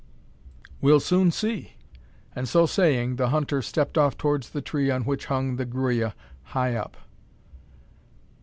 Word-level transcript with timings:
We'll 0.81 0.99
soon 0.99 1.29
see;" 1.29 1.73
and, 2.35 2.49
so 2.49 2.65
saying, 2.65 3.17
the 3.17 3.29
hunter 3.29 3.61
stepped 3.61 3.99
off 3.99 4.17
towards 4.17 4.49
the 4.49 4.59
tree 4.59 4.89
on 4.89 5.03
which 5.03 5.25
hung 5.27 5.57
the 5.57 5.65
gruya, 5.67 6.15
high 6.41 6.73
up. 6.73 6.97